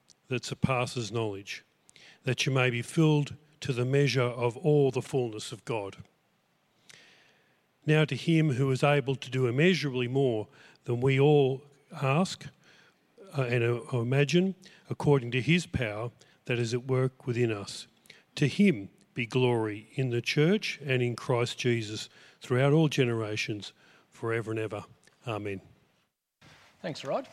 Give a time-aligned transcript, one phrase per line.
[0.31, 1.65] that surpasses knowledge,
[2.23, 5.97] that you may be filled to the measure of all the fullness of God.
[7.85, 10.47] Now, to him who is able to do immeasurably more
[10.85, 11.61] than we all
[12.01, 12.45] ask
[13.37, 14.55] uh, and uh, imagine,
[14.89, 16.11] according to his power
[16.45, 17.87] that is at work within us,
[18.35, 22.07] to him be glory in the church and in Christ Jesus
[22.39, 23.73] throughout all generations,
[24.11, 24.85] forever and ever.
[25.27, 25.59] Amen.
[26.81, 27.27] Thanks, Rod.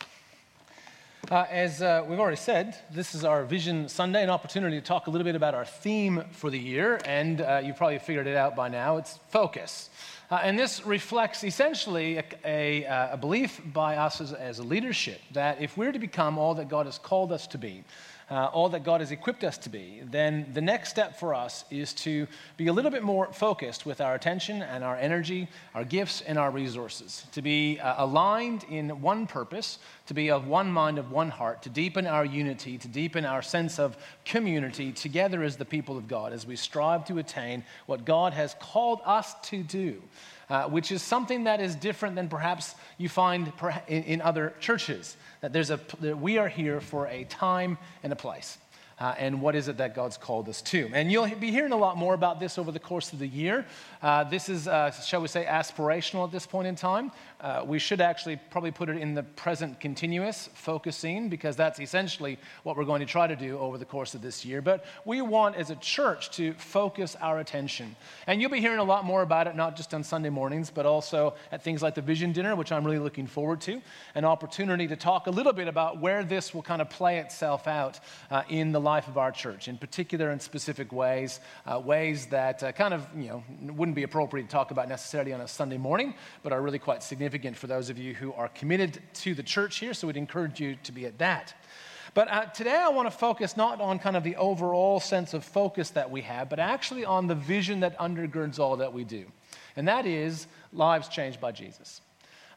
[1.30, 5.08] Uh, as uh, we've already said, this is our Vision Sunday, an opportunity to talk
[5.08, 8.34] a little bit about our theme for the year, and uh, you've probably figured it
[8.34, 8.96] out by now.
[8.96, 9.90] It's focus.
[10.30, 14.62] Uh, and this reflects essentially a, a, uh, a belief by us as, as, a
[14.62, 17.84] leadership that if we're to become all that God has called us to be,
[18.30, 21.64] uh, all that God has equipped us to be, then the next step for us
[21.70, 22.26] is to
[22.56, 26.38] be a little bit more focused with our attention and our energy, our gifts and
[26.38, 31.10] our resources, to be uh, aligned in one purpose, to be of one mind, of
[31.10, 35.64] one heart, to deepen our unity, to deepen our sense of community together as the
[35.64, 40.02] people of God, as we strive to attain what God has called us to do.
[40.50, 43.52] Uh, which is something that is different than perhaps you find
[43.86, 45.16] in, in other churches.
[45.42, 48.56] That, there's a, that we are here for a time and a place
[49.00, 50.90] uh, and what is it that God's called us to.
[50.92, 53.64] And you'll be hearing a lot more about this over the course of the year.
[54.02, 57.12] Uh, this is, uh, shall we say, aspirational at this point in time.
[57.40, 62.36] Uh, we should actually probably put it in the present continuous, focusing, because that's essentially
[62.64, 64.60] what we're going to try to do over the course of this year.
[64.60, 67.94] But we want, as a church, to focus our attention.
[68.26, 70.84] And you'll be hearing a lot more about it, not just on Sunday mornings, but
[70.84, 73.80] also at things like the Vision Dinner, which I'm really looking forward to.
[74.16, 77.68] An opportunity to talk a little bit about where this will kind of play itself
[77.68, 78.00] out
[78.32, 82.64] uh, in the life of our church, in particular in specific ways, uh, ways that
[82.64, 83.44] uh, kind of, you know,
[83.74, 87.00] wouldn't be appropriate to talk about necessarily on a Sunday morning, but are really quite
[87.00, 89.92] significant for those of you who are committed to the church here.
[89.92, 91.54] So we'd encourage you to be at that.
[92.14, 95.44] But uh, today I want to focus not on kind of the overall sense of
[95.44, 99.26] focus that we have, but actually on the vision that undergirds all that we do.
[99.76, 102.00] And that is lives changed by Jesus.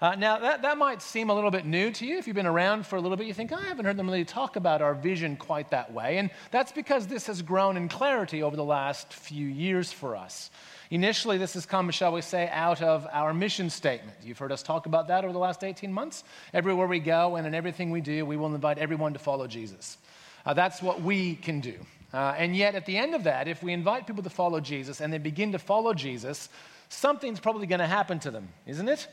[0.02, 2.18] Uh, now, that, that might seem a little bit new to you.
[2.18, 4.26] If you've been around for a little bit, you think, I haven't heard them really
[4.26, 6.18] talk about our vision quite that way.
[6.18, 10.50] And that's because this has grown in clarity over the last few years for us.
[10.92, 14.18] Initially, this has come, shall we say, out of our mission statement.
[14.22, 16.26] You've heard us talk about that over the last 18 months.
[16.54, 19.98] Everywhere we go and in everything we do, we will invite everyone to follow Jesus.
[20.46, 21.76] Uh, that's what we can do.
[22.14, 25.00] Uh, and yet, at the end of that, if we invite people to follow Jesus
[25.00, 26.50] and they begin to follow Jesus,
[26.90, 29.08] something's probably going to happen to them, isn't it?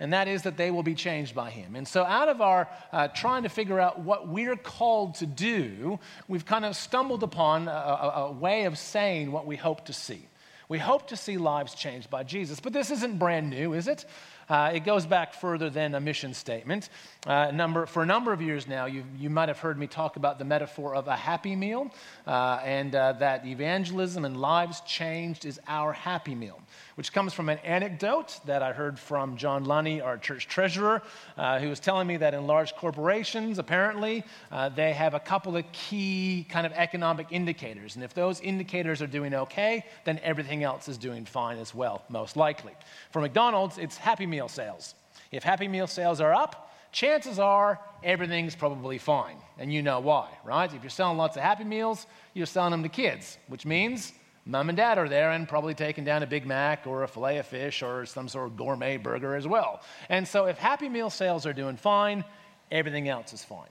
[0.00, 1.76] and that is that they will be changed by him.
[1.76, 6.00] And so, out of our uh, trying to figure out what we're called to do,
[6.26, 9.92] we've kind of stumbled upon a, a, a way of saying what we hope to
[9.92, 10.26] see.
[10.68, 12.60] We hope to see lives changed by Jesus.
[12.60, 14.04] But this isn't brand new, is it?
[14.48, 16.90] Uh, it goes back further than a mission statement.
[17.26, 20.16] Uh, number, for a number of years now, you, you might have heard me talk
[20.16, 21.90] about the metaphor of a happy meal,
[22.26, 26.60] uh, and uh, that evangelism and lives changed is our happy meal,
[26.96, 31.02] which comes from an anecdote that I heard from John Lunny, our church treasurer,
[31.38, 35.56] uh, who was telling me that in large corporations, apparently, uh, they have a couple
[35.56, 37.94] of key kind of economic indicators.
[37.94, 42.02] And if those indicators are doing okay, then everything else is doing fine as well,
[42.08, 42.72] most likely.
[43.10, 44.94] For McDonald's, it's happy meal sales.
[45.30, 49.36] If happy meal sales are up, chances are everything's probably fine.
[49.58, 50.72] And you know why, right?
[50.72, 54.12] If you're selling lots of Happy Meals, you're selling them to kids, which means
[54.46, 57.38] mom and dad are there and probably taking down a Big Mac or a filet
[57.38, 59.82] of fish or some sort of gourmet burger as well.
[60.08, 62.24] And so if Happy Meal sales are doing fine,
[62.70, 63.68] everything else is fine.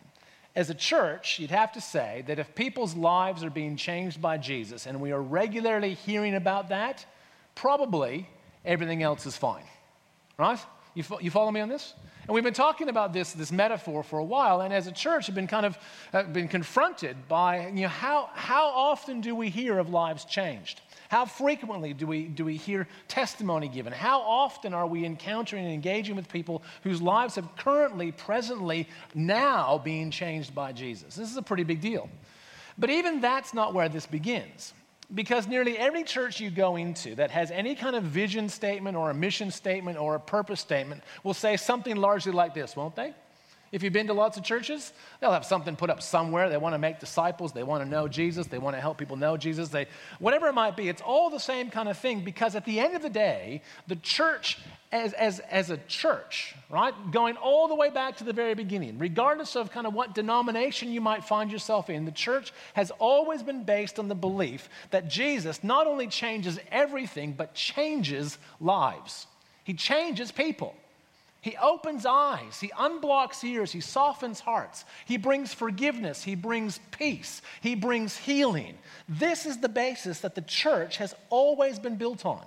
[0.55, 4.37] As a church, you'd have to say that if people's lives are being changed by
[4.37, 7.05] Jesus and we are regularly hearing about that,
[7.55, 8.29] probably
[8.63, 9.63] everything else is fine,
[10.37, 10.59] right?
[10.93, 11.93] You, fo- you follow me on this?
[12.25, 15.25] And we've been talking about this, this metaphor for a while, and as a church,
[15.25, 15.77] have been kind of
[16.13, 20.79] uh, been confronted by you know, how, how often do we hear of lives changed?
[21.09, 23.91] How frequently do we, do we hear testimony given?
[23.91, 29.77] How often are we encountering and engaging with people whose lives have currently, presently, now
[29.77, 31.15] being changed by Jesus?
[31.15, 32.09] This is a pretty big deal.
[32.77, 34.73] But even that's not where this begins.
[35.13, 39.11] Because nearly every church you go into that has any kind of vision statement or
[39.11, 43.13] a mission statement or a purpose statement will say something largely like this, won't they?
[43.73, 46.47] If you've been to lots of churches, they'll have something put up somewhere.
[46.47, 49.15] They want to make disciples, they want to know Jesus, they want to help people
[49.15, 49.87] know Jesus, they
[50.19, 52.95] whatever it might be, it's all the same kind of thing because at the end
[52.95, 54.59] of the day, the church
[54.91, 58.99] as, as, as a church, right, going all the way back to the very beginning,
[58.99, 63.41] regardless of kind of what denomination you might find yourself in, the church has always
[63.41, 69.25] been based on the belief that Jesus not only changes everything, but changes lives.
[69.63, 70.75] He changes people.
[71.43, 77.41] He opens eyes, he unblocks ears, he softens hearts, he brings forgiveness, he brings peace,
[77.59, 78.77] he brings healing.
[79.09, 82.45] This is the basis that the church has always been built on.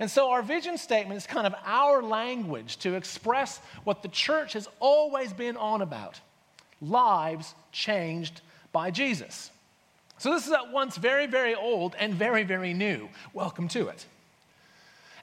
[0.00, 4.54] And so our vision statement is kind of our language to express what the church
[4.54, 6.18] has always been on about
[6.80, 8.40] lives changed
[8.72, 9.52] by Jesus.
[10.18, 13.08] So this is at once very, very old and very, very new.
[13.32, 14.04] Welcome to it.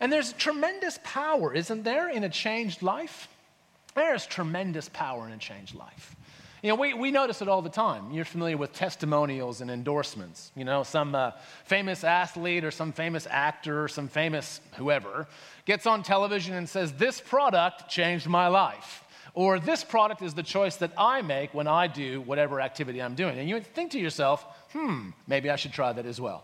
[0.04, 3.30] And there's tremendous power, isn't there, in a changed life?
[3.96, 6.14] There's tremendous power in a changed life.
[6.62, 8.12] You know, we, we notice it all the time.
[8.12, 10.52] You're familiar with testimonials and endorsements.
[10.58, 11.32] You know, some uh,
[11.64, 15.26] famous athlete or some famous actor or some famous whoever
[15.64, 19.06] gets on television and says, This product changed my life.
[19.34, 23.16] Or this product is the choice that I make when I do whatever activity I'm
[23.16, 23.40] doing.
[23.40, 26.44] And you think to yourself, hmm, maybe I should try that as well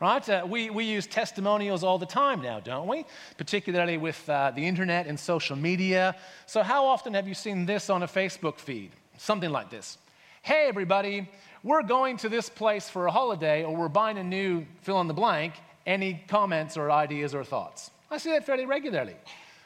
[0.00, 0.28] right?
[0.28, 3.04] Uh, we, we use testimonials all the time now, don't we?
[3.38, 6.16] Particularly with uh, the internet and social media.
[6.46, 8.90] So, how often have you seen this on a Facebook feed?
[9.16, 9.98] Something like this
[10.42, 11.28] Hey, everybody,
[11.62, 15.08] we're going to this place for a holiday, or we're buying a new fill in
[15.08, 15.54] the blank.
[15.86, 17.90] Any comments or ideas or thoughts?
[18.10, 19.16] I see that fairly regularly.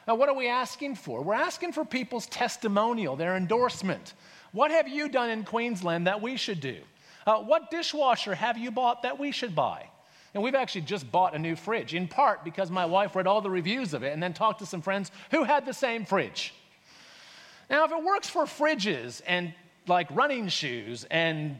[0.07, 1.21] Now, what are we asking for?
[1.21, 4.13] We're asking for people's testimonial, their endorsement.
[4.51, 6.77] What have you done in Queensland that we should do?
[7.27, 9.89] Uh, what dishwasher have you bought that we should buy?
[10.33, 13.41] And we've actually just bought a new fridge, in part because my wife read all
[13.41, 16.53] the reviews of it and then talked to some friends who had the same fridge.
[17.69, 19.53] Now, if it works for fridges and
[19.87, 21.57] like running shoes and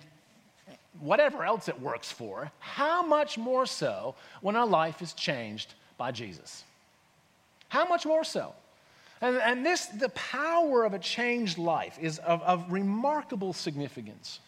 [1.00, 6.12] whatever else it works for, how much more so when our life is changed by
[6.12, 6.64] Jesus?
[7.70, 8.54] How much more so?
[9.22, 14.40] And, and this, the power of a changed life is of, of remarkable significance.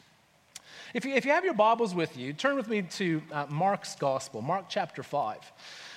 [0.94, 3.96] If you, if you have your Bibles with you, turn with me to uh, Mark's
[3.96, 5.38] Gospel, Mark chapter 5.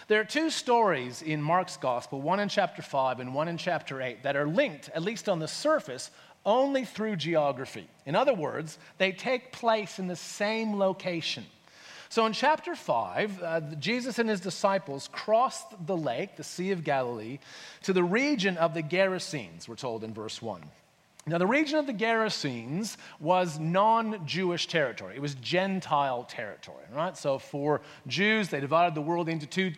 [0.07, 4.01] There are two stories in Mark's Gospel, one in chapter 5 and one in chapter
[4.01, 6.13] 8, that are linked, at least on the surface,
[6.47, 7.89] only through geography.
[8.07, 11.45] In other words, they take place in the same location.
[12.09, 16.85] So in chapter 5, uh, Jesus and his disciples crossed the lake, the Sea of
[16.85, 17.41] Galilee,
[17.83, 20.63] to the region of the Gerasenes, we're told in verse 1.
[21.27, 27.17] Now, the region of the Gerasenes was non Jewish territory, it was Gentile territory, right?
[27.17, 29.73] So, for Jews, they divided the world into two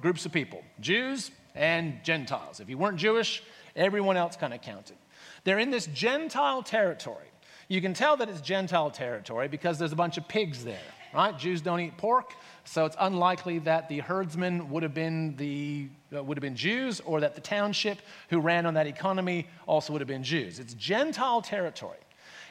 [0.00, 2.60] groups of people Jews and Gentiles.
[2.60, 3.42] If you weren't Jewish,
[3.76, 4.96] everyone else kind of counted.
[5.44, 7.26] They're in this Gentile territory.
[7.68, 10.78] You can tell that it's Gentile territory because there's a bunch of pigs there,
[11.14, 11.36] right?
[11.38, 16.22] Jews don't eat pork, so it's unlikely that the herdsmen would have been the uh,
[16.22, 17.98] would have been Jews or that the township
[18.30, 20.58] who ran on that economy also would have been Jews.
[20.58, 21.98] It's Gentile territory.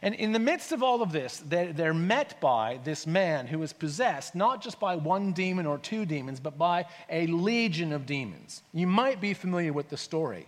[0.01, 3.63] And in the midst of all of this, they're, they're, met by this man who
[3.63, 8.05] is possessed not just by one demon or two demons, but by a legion of
[8.05, 8.63] demons.
[8.73, 10.45] You might be familiar with the story.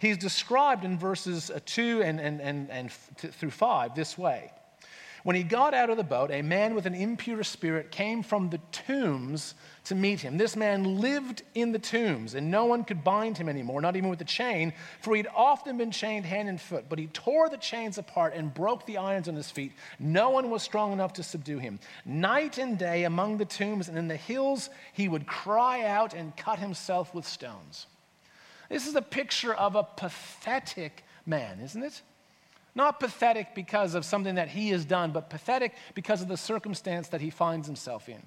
[0.00, 4.52] He's described in verses uh, 2 and, and, and, and through 5 this way
[5.22, 8.50] when he got out of the boat, a man with an impure spirit came from
[8.50, 10.36] the tombs to meet him.
[10.36, 14.10] This man lived in the tombs, and no one could bind him anymore, not even
[14.10, 16.86] with a chain, for he'd often been chained hand and foot.
[16.88, 19.72] But he tore the chains apart and broke the irons on his feet.
[19.98, 21.80] No one was strong enough to subdue him.
[22.04, 26.36] Night and day among the tombs and in the hills, he would cry out and
[26.36, 27.86] cut himself with stones.
[28.68, 32.02] This is a picture of a pathetic man, isn't it?
[32.74, 37.08] Not pathetic because of something that he has done, but pathetic because of the circumstance
[37.08, 38.22] that he finds himself in.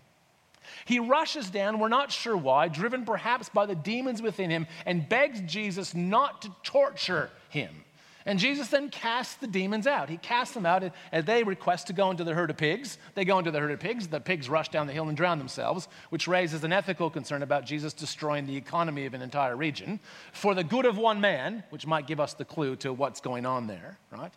[0.86, 5.08] He rushes down, we're not sure why, driven perhaps by the demons within him, and
[5.08, 7.84] begs Jesus not to torture him.
[8.25, 10.10] And Jesus then casts the demons out.
[10.10, 12.98] He casts them out as they request to go into the herd of pigs.
[13.15, 14.08] They go into the herd of pigs.
[14.08, 17.65] The pigs rush down the hill and drown themselves, which raises an ethical concern about
[17.65, 20.00] Jesus destroying the economy of an entire region
[20.32, 23.46] for the good of one man, which might give us the clue to what's going
[23.46, 24.34] on there, right?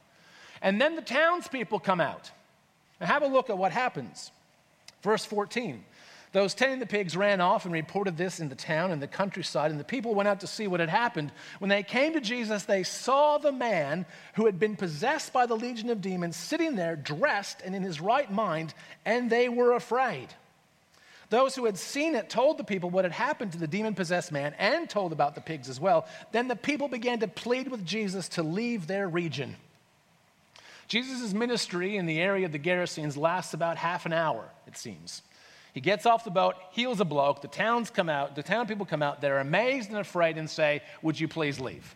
[0.63, 2.31] And then the townspeople come out.
[2.99, 4.33] And have a look at what happens.
[5.03, 5.85] Verse 14.
[6.37, 9.71] Those tending the pigs ran off and reported this in the town and the countryside,
[9.71, 11.33] and the people went out to see what had happened.
[11.61, 15.57] When they came to Jesus, they saw the man who had been possessed by the
[15.57, 18.75] legion of demons sitting there, dressed and in his right mind,
[19.07, 20.29] and they were afraid.
[21.31, 24.31] Those who had seen it told the people what had happened to the demon possessed
[24.31, 26.07] man and told about the pigs as well.
[26.33, 29.57] Then the people began to plead with Jesus to leave their region.
[30.87, 35.23] Jesus' ministry in the area of the Gerasenes lasts about half an hour, it seems.
[35.77, 38.87] He gets off the boat, heals a bloke, the towns come out, the town people
[38.87, 41.95] come out, they're amazed and afraid and say, Would you please leave?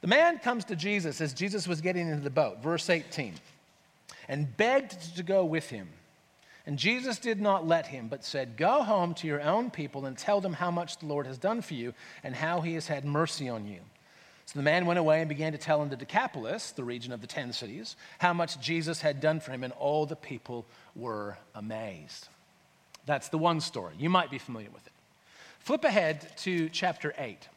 [0.00, 3.34] The man comes to Jesus as Jesus was getting into the boat, verse 18,
[4.26, 5.88] and begged to go with him.
[6.66, 10.18] And Jesus did not let him, but said, Go home to your own people and
[10.18, 13.04] tell them how much the Lord has done for you and how he has had
[13.04, 13.78] mercy on you.
[14.46, 17.20] So the man went away and began to tell in the Decapolis, the region of
[17.20, 21.38] the ten cities, how much Jesus had done for him, and all the people were
[21.54, 22.26] amazed.
[23.08, 23.94] That's the one story.
[23.98, 24.92] You might be familiar with it.
[25.60, 27.48] Flip ahead to chapter 8.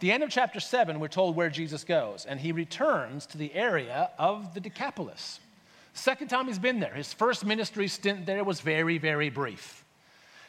[0.00, 3.54] the end of chapter 7, we're told where Jesus goes, and he returns to the
[3.54, 5.38] area of the Decapolis.
[5.94, 6.94] Second time he's been there.
[6.94, 9.84] His first ministry stint there was very, very brief.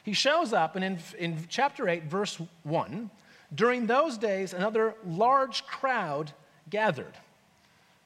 [0.03, 3.11] He shows up, and in, in chapter 8, verse 1,
[3.53, 6.31] during those days, another large crowd
[6.71, 7.13] gathered.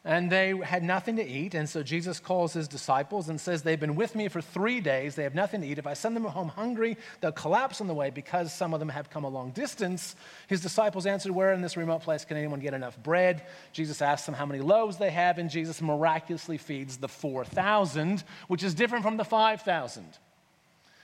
[0.03, 1.53] And they had nothing to eat.
[1.53, 5.13] And so Jesus calls his disciples and says, They've been with me for three days.
[5.13, 5.77] They have nothing to eat.
[5.77, 8.89] If I send them home hungry, they'll collapse on the way because some of them
[8.89, 10.15] have come a long distance.
[10.47, 13.43] His disciples answered, Where in this remote place can anyone get enough bread?
[13.73, 18.63] Jesus asks them how many loaves they have, and Jesus miraculously feeds the 4,000, which
[18.63, 20.03] is different from the 5,000.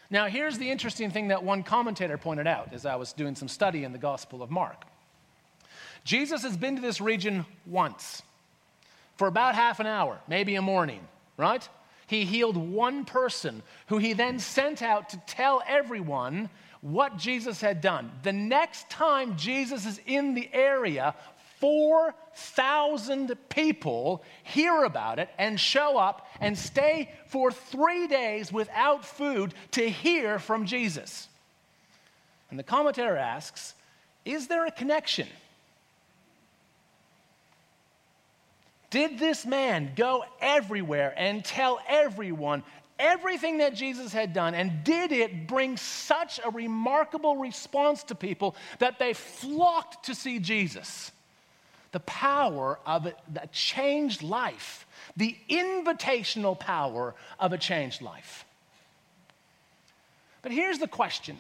[0.09, 3.47] Now, here's the interesting thing that one commentator pointed out as I was doing some
[3.47, 4.85] study in the Gospel of Mark.
[6.03, 8.23] Jesus has been to this region once
[9.17, 11.01] for about half an hour, maybe a morning,
[11.35, 11.67] right?
[12.07, 16.49] He healed one person who he then sent out to tell everyone
[16.81, 18.11] what Jesus had done.
[18.23, 21.15] The next time Jesus is in the area,
[21.59, 29.53] 4,000 people hear about it and show up and stay for three days without food
[29.71, 31.27] to hear from Jesus.
[32.49, 33.73] And the commentator asks
[34.23, 35.27] Is there a connection?
[38.89, 42.63] Did this man go everywhere and tell everyone
[42.97, 44.55] everything that Jesus had done?
[44.55, 50.39] And did it bring such a remarkable response to people that they flocked to see
[50.39, 51.11] Jesus?
[51.91, 53.13] The power of a,
[53.51, 58.45] changed life, the invitational power of a changed life.
[60.41, 61.39] But here's the question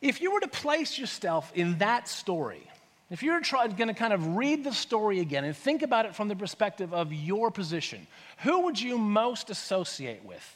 [0.00, 2.62] if you were to place yourself in that story,
[3.10, 6.28] if you're going to kind of read the story again and think about it from
[6.28, 8.06] the perspective of your position,
[8.38, 10.54] who would you most associate with?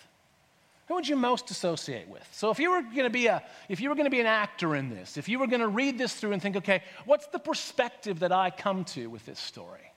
[0.88, 2.26] Who would you most associate with?
[2.32, 4.26] So if you were going to be a if you were going to be an
[4.26, 7.26] actor in this, if you were going to read this through and think, okay, what's
[7.28, 9.92] the perspective that I come to with this story?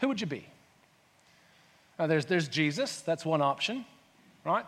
[0.00, 0.46] Who would you be?
[1.98, 3.84] Now, there's, there's Jesus, that's one option,
[4.44, 4.64] right?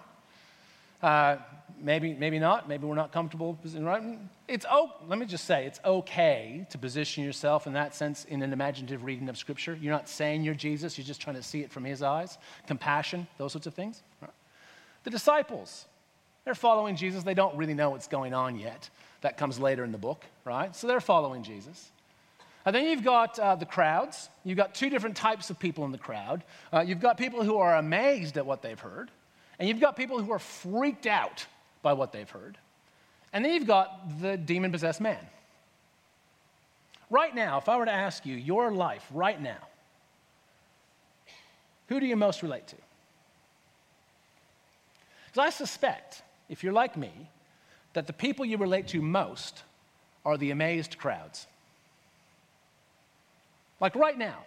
[1.03, 1.37] Uh,
[1.81, 2.69] maybe, maybe not.
[2.69, 3.59] Maybe we're not comfortable.
[3.75, 4.19] Right?
[4.49, 8.43] It's oh, let me just say, it's okay to position yourself in that sense in
[8.43, 9.79] an imaginative reading of Scripture.
[9.81, 10.99] You're not saying you're Jesus.
[10.99, 12.39] You're just trying to see it from His eyes.
[12.67, 14.03] Compassion, those sorts of things.
[15.05, 15.87] The disciples,
[16.45, 17.23] they're following Jesus.
[17.23, 18.91] They don't really know what's going on yet.
[19.23, 20.75] That comes later in the book, right?
[20.75, 21.91] So they're following Jesus.
[22.67, 24.29] And then you've got uh, the crowds.
[24.45, 26.45] You've got two different types of people in the crowd.
[26.73, 29.11] Uh, you've got people who are amazed at what they've heard.
[29.61, 31.45] And you've got people who are freaked out
[31.83, 32.57] by what they've heard.
[33.33, 35.25] And then you've got the demon possessed man.
[37.11, 39.59] Right now, if I were to ask you your life right now,
[41.89, 42.77] who do you most relate to?
[45.27, 47.11] Because I suspect, if you're like me,
[47.93, 49.63] that the people you relate to most
[50.25, 51.47] are the amazed crowds.
[53.79, 54.39] Like right now,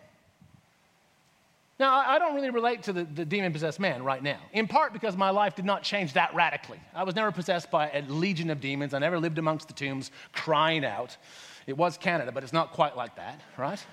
[1.80, 4.94] now, I don't really relate to the, the demon possessed man right now, in part
[4.94, 6.80] because my life did not change that radically.
[6.94, 8.94] I was never possessed by a legion of demons.
[8.94, 11.18] I never lived amongst the tombs crying out.
[11.66, 13.84] It was Canada, but it's not quite like that, right?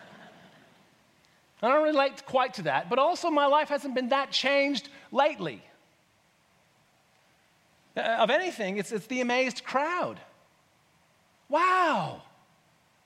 [1.62, 5.62] I don't relate quite to that, but also my life hasn't been that changed lately.
[7.96, 10.20] Uh, of anything, it's, it's the amazed crowd.
[11.48, 12.22] Wow,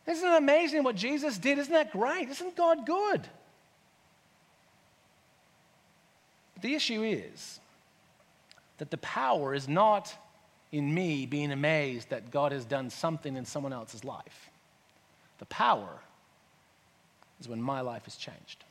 [0.07, 1.59] Isn't it amazing what Jesus did?
[1.59, 2.29] Isn't that great?
[2.29, 3.27] Isn't God good?
[6.54, 7.61] But the issue is
[8.79, 10.15] that the power is not
[10.73, 14.49] in me being amazed that God has done something in someone else's life.
[15.41, 16.01] The power
[17.39, 18.65] is when my life is changed.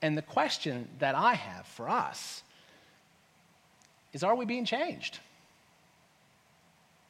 [0.00, 2.44] And the question that I have for us
[4.12, 5.18] is are we being changed?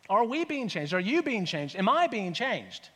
[0.09, 0.95] Are we being changed?
[0.95, 1.77] Are you being changed?
[1.77, 2.89] Am I being changed?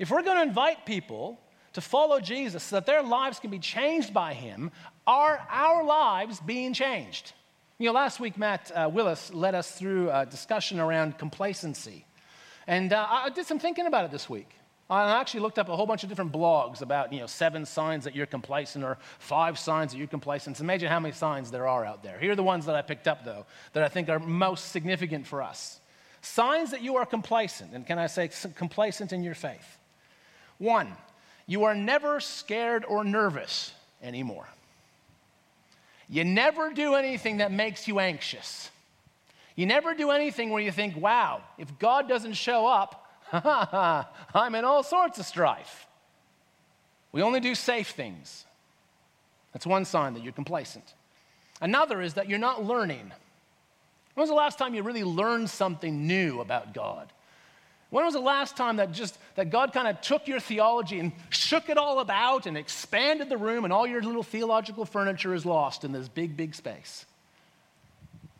[0.00, 1.38] If we're going to invite people
[1.72, 4.70] to follow Jesus so that their lives can be changed by him,
[5.06, 7.32] are our lives being changed?
[7.78, 12.04] You know, last week, Matt uh, Willis led us through a discussion around complacency.
[12.66, 14.48] And uh, I did some thinking about it this week.
[14.88, 18.04] I actually looked up a whole bunch of different blogs about, you know, seven signs
[18.04, 20.58] that you're complacent or five signs that you're complacent.
[20.58, 22.18] So imagine how many signs there are out there.
[22.18, 25.26] Here are the ones that I picked up, though, that I think are most significant
[25.26, 25.80] for us.
[26.20, 29.78] Signs that you are complacent, and can I say complacent in your faith?
[30.58, 30.92] One,
[31.52, 34.46] you are never scared or nervous anymore.
[36.08, 38.70] You never do anything that makes you anxious.
[39.54, 43.06] You never do anything where you think, wow, if God doesn't show up,
[44.34, 45.86] I'm in all sorts of strife.
[47.12, 48.46] We only do safe things.
[49.52, 50.94] That's one sign that you're complacent.
[51.60, 53.12] Another is that you're not learning.
[54.14, 57.12] When was the last time you really learned something new about God?
[57.92, 61.12] When was the last time that just that God kind of took your theology and
[61.28, 65.44] shook it all about and expanded the room and all your little theological furniture is
[65.44, 67.04] lost in this big, big space?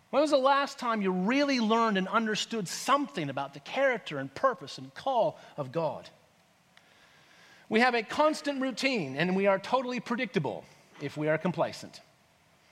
[0.09, 4.35] When was the last time you really learned and understood something about the character and
[4.35, 6.09] purpose and call of God?
[7.69, 10.65] We have a constant routine and we are totally predictable
[11.03, 12.01] if we are complacent.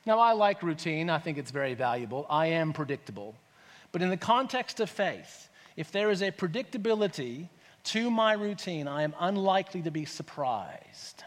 [0.06, 2.24] Now, I like routine, I think it's very valuable.
[2.30, 3.34] I am predictable.
[3.92, 7.48] But in the context of faith, if there is a predictability
[7.84, 11.24] to my routine, I am unlikely to be surprised.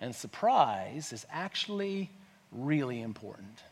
[0.00, 2.10] And surprise is actually
[2.52, 3.62] really important.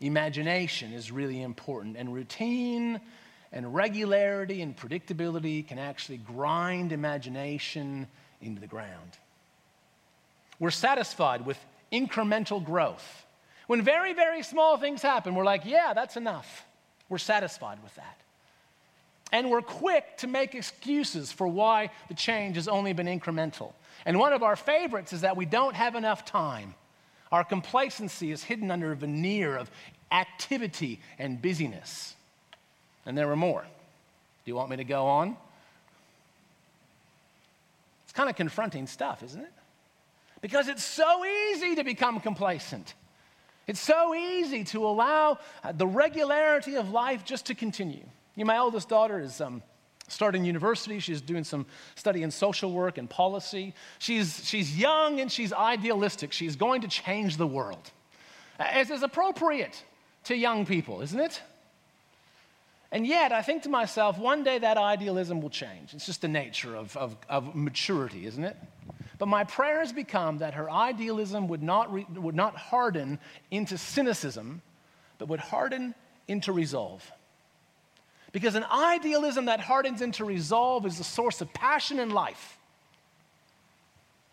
[0.00, 3.00] Imagination is really important, and routine
[3.52, 8.06] and regularity and predictability can actually grind imagination
[8.42, 9.18] into the ground.
[10.58, 11.58] We're satisfied with
[11.92, 13.26] incremental growth.
[13.66, 16.64] When very, very small things happen, we're like, yeah, that's enough.
[17.08, 18.18] We're satisfied with that.
[19.32, 23.72] And we're quick to make excuses for why the change has only been incremental.
[24.04, 26.74] And one of our favorites is that we don't have enough time.
[27.32, 29.70] Our complacency is hidden under a veneer of
[30.12, 32.14] activity and busyness.
[33.04, 33.62] And there were more.
[33.62, 35.36] Do you want me to go on?
[38.04, 39.52] It's kind of confronting stuff, isn't it?
[40.40, 42.94] Because it's so easy to become complacent.
[43.66, 48.04] It's so easy to allow uh, the regularity of life just to continue.
[48.36, 49.62] You know, my eldest daughter is um,
[50.08, 50.98] starting university.
[50.98, 53.74] She's doing some study in social work and policy.
[53.98, 56.32] She's, she's young and she's idealistic.
[56.32, 57.90] She's going to change the world,
[58.58, 59.82] as is appropriate
[60.24, 61.42] to young people, isn't it?
[62.92, 65.92] And yet, I think to myself, one day that idealism will change.
[65.92, 68.56] It's just the nature of, of, of maturity, isn't it?
[69.18, 73.18] But my prayer has become that her idealism would not, re, would not harden
[73.50, 74.62] into cynicism,
[75.18, 75.94] but would harden
[76.28, 77.10] into resolve.
[78.36, 82.58] Because an idealism that hardens into resolve is the source of passion in life.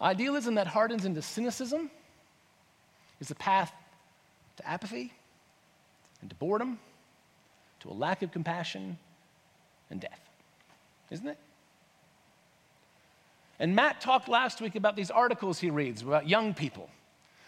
[0.02, 1.90] Idealism that hardens into cynicism
[3.22, 3.72] is the path
[4.58, 5.14] to apathy
[6.20, 6.80] and to boredom,
[7.80, 8.98] to a lack of compassion
[9.90, 10.20] and death.
[11.10, 11.38] Isn't it?
[13.58, 16.90] And Matt talked last week about these articles he reads about young people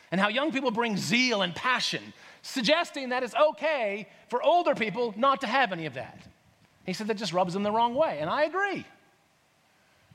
[0.09, 2.13] and how young people bring zeal and passion,
[2.43, 6.25] suggesting that it's okay for older people not to have any of that.
[6.85, 8.19] He said that just rubs them the wrong way.
[8.19, 8.85] And I agree.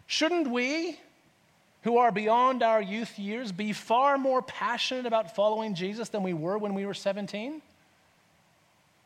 [0.06, 0.98] Shouldn't we,
[1.82, 6.32] who are beyond our youth years, be far more passionate about following Jesus than we
[6.32, 7.62] were when we were 17?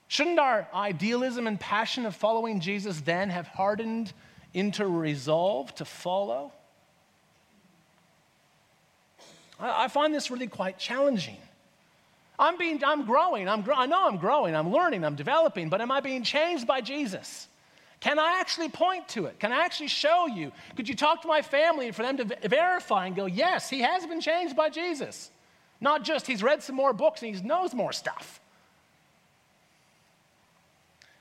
[0.09, 4.13] Shouldn't our idealism and passion of following Jesus then have hardened
[4.53, 6.53] into resolve to follow?
[9.59, 11.39] I, find this really quite challenging.
[12.39, 13.49] I'm, being, I'm growing.
[13.49, 14.55] I'm, I know I'm growing.
[14.55, 15.05] I'm learning.
[15.05, 15.69] I'm developing.
[15.69, 17.49] But am I being changed by Jesus?
[18.01, 19.39] Can I actually point to it?
[19.39, 20.53] Can I actually show you?
[20.77, 24.07] Could you talk to my family for them to verify and go, yes, he has
[24.07, 25.31] been changed by Jesus?
[25.81, 28.41] Not just he's read some more books and he knows more stuff.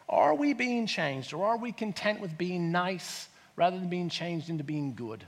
[0.10, 4.50] Are we being changed or are we content with being nice rather than being changed
[4.50, 5.26] into being good?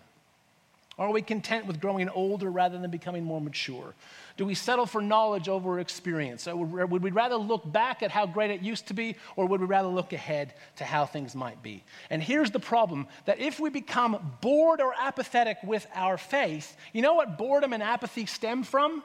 [0.97, 3.93] Are we content with growing older rather than becoming more mature?
[4.37, 6.47] Do we settle for knowledge over experience?
[6.47, 9.67] Would we rather look back at how great it used to be, or would we
[9.67, 11.83] rather look ahead to how things might be?
[12.09, 17.01] And here's the problem that if we become bored or apathetic with our faith, you
[17.01, 19.03] know what boredom and apathy stem from?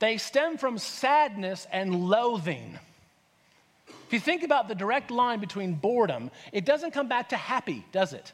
[0.00, 2.78] They stem from sadness and loathing.
[4.06, 7.86] If you think about the direct line between boredom, it doesn't come back to happy,
[7.92, 8.32] does it?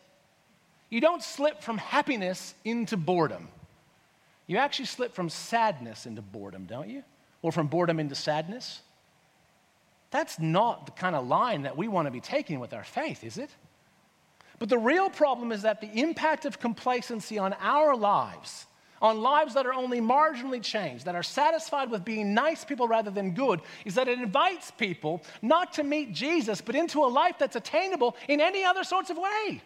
[0.91, 3.49] You don't slip from happiness into boredom.
[4.47, 7.05] You actually slip from sadness into boredom, don't you?
[7.41, 8.83] Or from boredom into sadness.
[10.11, 13.23] That's not the kind of line that we want to be taking with our faith,
[13.23, 13.51] is it?
[14.59, 18.67] But the real problem is that the impact of complacency on our lives,
[19.01, 23.11] on lives that are only marginally changed, that are satisfied with being nice people rather
[23.11, 27.37] than good, is that it invites people not to meet Jesus, but into a life
[27.39, 29.63] that's attainable in any other sorts of way.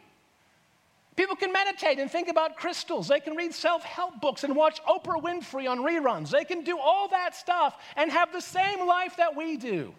[1.16, 3.06] People can meditate and think about crystals.
[3.06, 6.30] They can read self help books and watch Oprah Winfrey on reruns.
[6.30, 9.94] They can do all that stuff and have the same life that we do.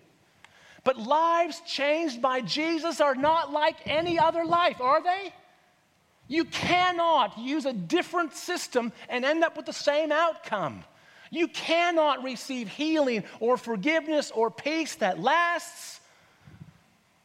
[0.83, 5.33] But lives changed by Jesus are not like any other life, are they?
[6.27, 10.83] You cannot use a different system and end up with the same outcome.
[11.31, 15.99] You cannot receive healing or forgiveness or peace that lasts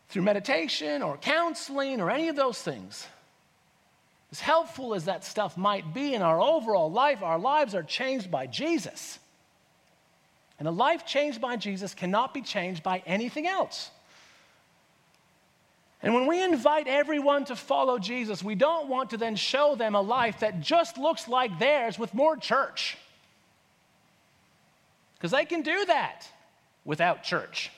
[0.08, 3.06] through meditation or counseling or any of those things.
[4.32, 8.30] As helpful as that stuff might be in our overall life, our lives are changed
[8.30, 9.18] by Jesus.
[10.58, 13.90] And a life changed by Jesus cannot be changed by anything else.
[16.02, 19.94] And when we invite everyone to follow Jesus, we don't want to then show them
[19.94, 22.96] a life that just looks like theirs with more church.
[25.14, 26.26] Because they can do that
[26.84, 27.70] without church.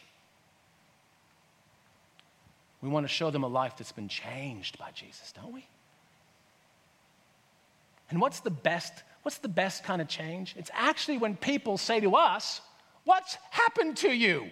[2.80, 5.66] We want to show them a life that's been changed by Jesus, don't we?
[8.12, 10.54] And what's the best, what's the best kind of change?
[10.58, 12.60] It's actually when people say to us,
[13.04, 14.48] What's happened to you?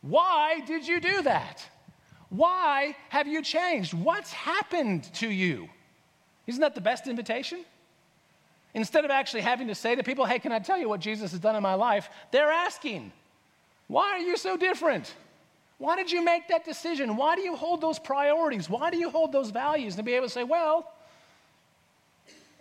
[0.00, 1.64] Why did you do that?
[2.30, 3.94] Why have you changed?
[3.94, 5.68] What's happened to you?
[6.46, 7.64] Isn't that the best invitation?
[8.74, 11.30] Instead of actually having to say to people, Hey, can I tell you what Jesus
[11.30, 12.08] has done in my life?
[12.32, 13.12] They're asking,
[13.88, 15.14] Why are you so different?
[15.78, 17.16] Why did you make that decision?
[17.16, 18.70] Why do you hold those priorities?
[18.70, 19.92] Why do you hold those values?
[19.94, 20.90] And to be able to say, Well,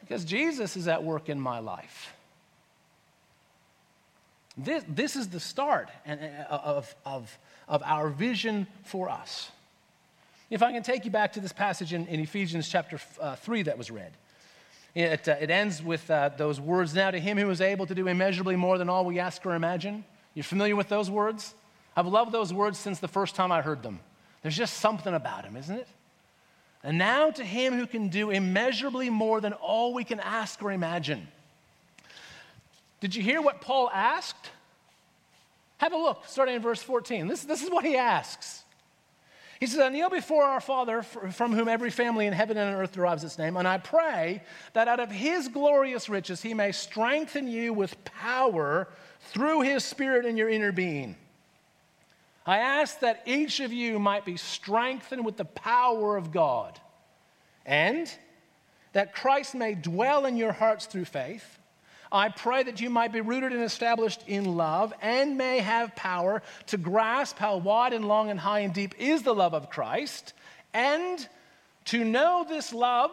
[0.08, 2.14] because Jesus is at work in my life.
[4.58, 5.90] This, this is the start
[6.50, 7.38] of, of,
[7.68, 9.52] of our vision for us.
[10.50, 13.64] If I can take you back to this passage in, in Ephesians chapter uh, 3
[13.64, 14.12] that was read.
[14.94, 17.96] It, uh, it ends with uh, those words Now to him who is able to
[17.96, 20.06] do immeasurably more than all we ask or imagine.
[20.36, 21.54] You're familiar with those words?
[21.98, 24.00] I've loved those words since the first time I heard them.
[24.42, 25.88] There's just something about them, isn't it?
[26.86, 30.72] And now to him who can do immeasurably more than all we can ask or
[30.72, 31.28] imagine.
[33.00, 34.52] Did you hear what Paul asked?
[35.78, 37.28] Have a look, starting in verse 14.
[37.28, 38.64] This, this is what he asks.
[39.60, 42.80] He says, I kneel before our Father, from whom every family in heaven and on
[42.80, 44.44] earth derives its name, and I pray
[44.74, 48.90] that out of his glorious riches he may strengthen you with power
[49.32, 51.16] through his Spirit in your inner being
[52.46, 56.80] I ask that each of you might be strengthened with the power of God,
[57.66, 58.12] and
[58.94, 61.60] that Christ may dwell in your hearts through faith.
[62.12, 66.44] I pray that you might be rooted and established in love and may have power
[66.68, 70.34] to grasp how wide and long and high and deep is the love of Christ,
[70.74, 71.28] and
[71.86, 73.12] to know this love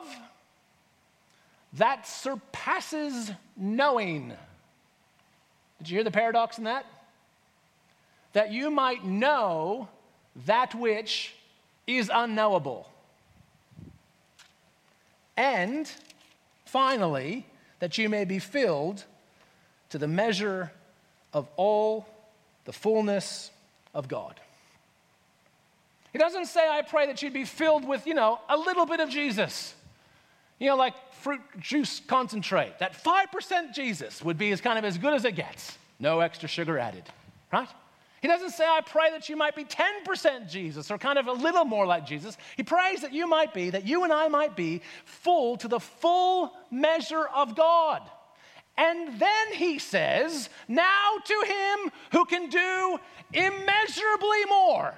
[1.75, 4.35] that surpasses knowing.
[5.79, 6.85] Did you hear the paradox in that?
[8.33, 9.89] That you might know
[10.47, 11.35] that which
[11.87, 12.89] is unknowable.
[15.37, 15.91] And
[16.65, 17.47] finally,
[17.81, 19.05] that you may be filled
[19.91, 20.73] to the measure
[21.33, 22.07] of all
[22.65, 23.51] the fullness
[23.95, 24.41] of God.
[26.13, 29.01] He doesn't say, I pray that you'd be filled with, you know, a little bit
[29.01, 29.75] of Jesus.
[30.59, 32.79] You know, like fruit juice concentrate.
[32.79, 35.77] That 5% Jesus would be as kind of as good as it gets.
[35.99, 37.05] No extra sugar added,
[37.53, 37.69] right?
[38.23, 41.33] He doesn't say, I pray that you might be 10% Jesus or kind of a
[41.33, 42.39] little more like Jesus.
[42.57, 45.81] He prays that you might be, that you and I might be full to the
[45.81, 48.01] full measure of God.
[48.79, 53.01] And then he says, Now to him who can do
[53.33, 54.97] immeasurably more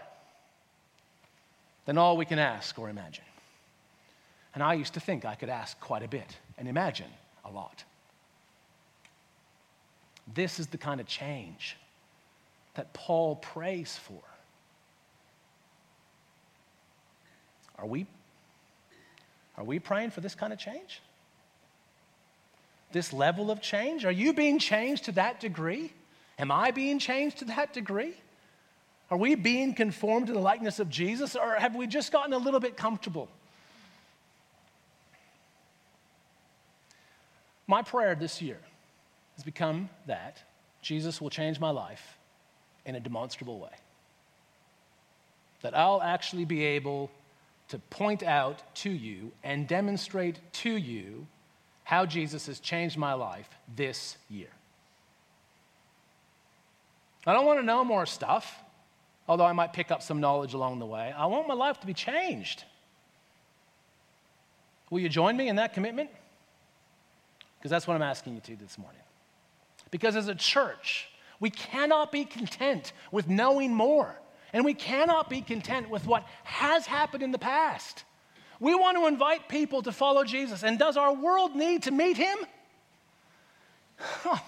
[1.86, 3.24] than all we can ask or imagine.
[4.52, 7.10] And I used to think I could ask quite a bit and imagine
[7.42, 7.84] a lot.
[10.34, 11.78] This is the kind of change
[12.74, 14.20] that Paul prays for.
[17.78, 18.06] Are we,
[19.56, 21.00] are we praying for this kind of change?
[22.94, 24.06] this level of change?
[24.06, 25.92] Are you being changed to that degree?
[26.38, 28.14] Am I being changed to that degree?
[29.10, 32.38] Are we being conformed to the likeness of Jesus, or have we just gotten a
[32.38, 33.28] little bit comfortable?
[37.66, 38.60] My prayer this year
[39.36, 40.42] has become that
[40.80, 42.16] Jesus will change my life
[42.86, 43.70] in a demonstrable way.
[45.62, 47.10] That I'll actually be able
[47.68, 51.26] to point out to you and demonstrate to you
[51.84, 54.48] how Jesus has changed my life this year.
[57.26, 58.62] I don't want to know more stuff,
[59.26, 61.12] although I might pick up some knowledge along the way.
[61.16, 62.64] I want my life to be changed.
[64.90, 66.10] Will you join me in that commitment?
[67.58, 69.00] Because that's what I'm asking you to this morning.
[69.90, 71.08] Because as a church,
[71.44, 74.18] we cannot be content with knowing more.
[74.54, 78.04] And we cannot be content with what has happened in the past.
[78.60, 80.62] We want to invite people to follow Jesus.
[80.62, 82.38] And does our world need to meet him?
[83.98, 84.38] Huh.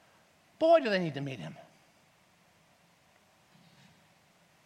[0.58, 1.54] Boy, do they need to meet him.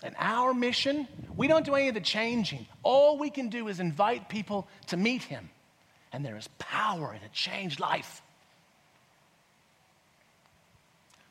[0.05, 2.65] And our mission, we don't do any of the changing.
[2.85, 5.51] All we can do is invite people to meet him.
[6.13, 8.23] And there is power in a changed life.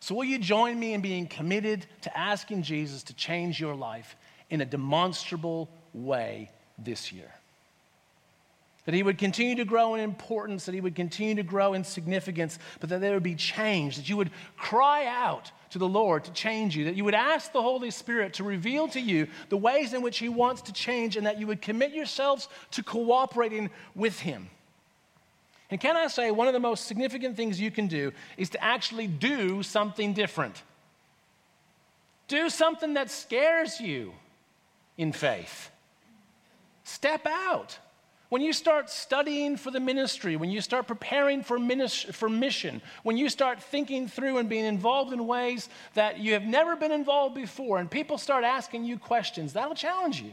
[0.01, 4.15] So, will you join me in being committed to asking Jesus to change your life
[4.49, 7.31] in a demonstrable way this year?
[8.85, 11.83] That he would continue to grow in importance, that he would continue to grow in
[11.83, 16.23] significance, but that there would be change, that you would cry out to the Lord
[16.23, 19.57] to change you, that you would ask the Holy Spirit to reveal to you the
[19.57, 23.69] ways in which he wants to change, and that you would commit yourselves to cooperating
[23.93, 24.49] with him.
[25.71, 28.63] And can I say, one of the most significant things you can do is to
[28.63, 30.61] actually do something different.
[32.27, 34.13] Do something that scares you
[34.97, 35.71] in faith.
[36.83, 37.79] Step out.
[38.27, 41.57] When you start studying for the ministry, when you start preparing for,
[42.13, 46.43] for mission, when you start thinking through and being involved in ways that you have
[46.43, 50.31] never been involved before, and people start asking you questions, that'll challenge you.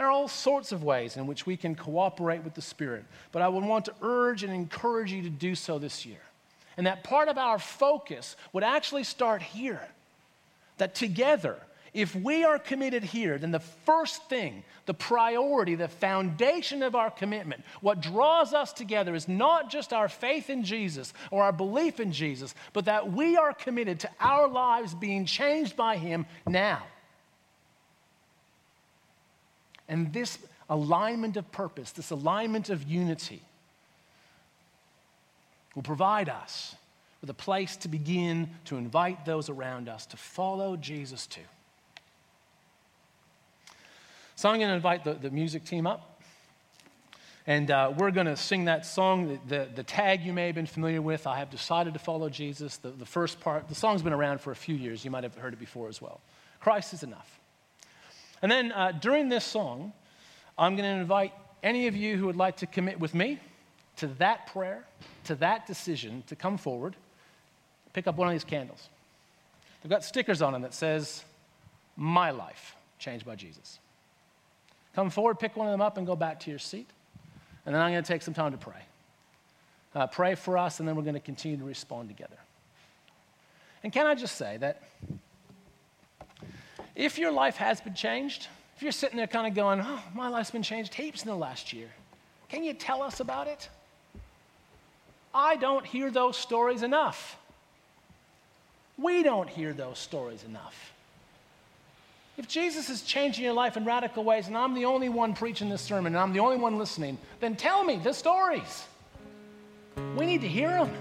[0.00, 3.42] There are all sorts of ways in which we can cooperate with the Spirit, but
[3.42, 6.22] I would want to urge and encourage you to do so this year.
[6.78, 9.86] And that part of our focus would actually start here.
[10.78, 11.54] That together,
[11.92, 17.10] if we are committed here, then the first thing, the priority, the foundation of our
[17.10, 22.00] commitment, what draws us together is not just our faith in Jesus or our belief
[22.00, 26.84] in Jesus, but that we are committed to our lives being changed by Him now.
[29.90, 30.38] And this
[30.70, 33.42] alignment of purpose, this alignment of unity,
[35.74, 36.76] will provide us
[37.20, 41.40] with a place to begin to invite those around us to follow Jesus too.
[44.36, 46.22] So I'm going to invite the, the music team up.
[47.46, 50.54] And uh, we're going to sing that song, the, the, the, tag you may have
[50.54, 52.76] been familiar with, I have decided to follow Jesus.
[52.76, 55.04] The, the first part, the song's been around for a few years.
[55.04, 56.20] You might have heard it before as well.
[56.60, 57.39] Christ is enough.
[58.42, 59.92] And then uh, during this song,
[60.58, 63.38] I'm going to invite any of you who would like to commit with me
[63.96, 64.84] to that prayer,
[65.24, 66.96] to that decision, to come forward,
[67.92, 68.88] pick up one of these candles.
[69.82, 71.24] They've got stickers on them that says,
[71.96, 73.78] My life changed by Jesus.
[74.94, 76.88] Come forward, pick one of them up, and go back to your seat.
[77.66, 78.82] And then I'm going to take some time to pray.
[79.94, 82.36] Uh, pray for us, and then we're going to continue to respond together.
[83.82, 84.82] And can I just say that
[87.00, 90.28] if your life has been changed, if you're sitting there kind of going, oh, my
[90.28, 91.88] life's been changed heaps in the last year,
[92.50, 93.70] can you tell us about it?
[95.34, 97.38] I don't hear those stories enough.
[98.98, 100.92] We don't hear those stories enough.
[102.36, 105.70] If Jesus is changing your life in radical ways and I'm the only one preaching
[105.70, 108.84] this sermon and I'm the only one listening, then tell me the stories.
[110.16, 110.92] We need to hear them.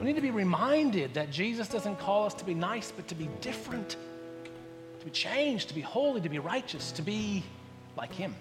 [0.00, 3.14] We need to be reminded that Jesus doesn't call us to be nice, but to
[3.14, 3.96] be different,
[5.06, 7.44] be changed, to be holy, to be righteous, to be
[7.96, 8.34] like Him.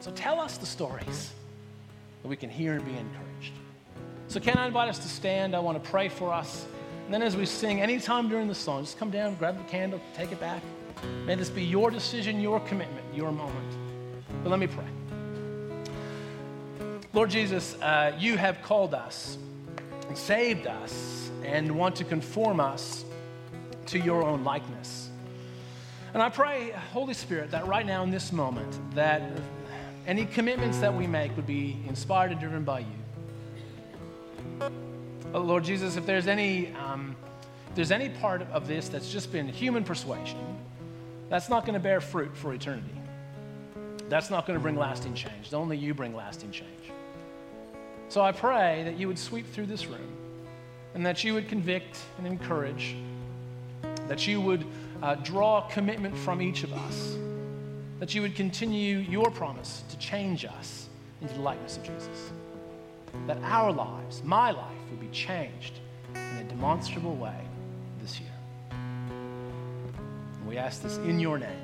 [0.00, 1.34] So tell us the stories
[2.22, 3.52] that we can hear and be encouraged.
[4.28, 5.54] So, can I invite us to stand?
[5.54, 6.66] I want to pray for us.
[7.04, 10.00] And then as we sing, anytime during the song, just come down, grab the candle,
[10.14, 10.62] take it back.
[11.26, 13.76] May this be your decision, your commitment, your moment.
[14.42, 14.84] But let me pray.
[17.12, 19.36] Lord Jesus, uh, you have called us
[20.08, 23.04] and saved us and want to conform us
[23.86, 25.10] to your own likeness.
[26.14, 29.22] And I pray, Holy Spirit, that right now in this moment, that
[30.06, 32.86] any commitments that we make would be inspired and driven by you.
[35.34, 37.14] Oh, Lord Jesus, if there's any, um,
[37.68, 40.58] if there's any part of this that's just been human persuasion,
[41.28, 42.88] that's not going to bear fruit for eternity.
[44.08, 45.52] That's not going to bring lasting change.
[45.52, 46.70] Only you bring lasting change.
[48.08, 50.10] So I pray that you would sweep through this room
[50.94, 52.96] and that you would convict and encourage,
[54.06, 54.64] that you would
[55.02, 57.16] uh, draw commitment from each of us,
[58.00, 60.88] that you would continue your promise to change us
[61.20, 62.30] into the likeness of Jesus,
[63.26, 65.80] that our lives, my life, would be changed
[66.14, 67.40] in a demonstrable way
[68.00, 68.28] this year.
[70.46, 71.57] We ask this in your name.